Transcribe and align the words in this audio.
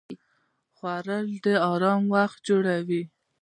خوړل 0.75 1.25
د 1.45 1.47
آرام 1.71 2.01
وخت 2.15 2.37
جوړوي 2.47 3.03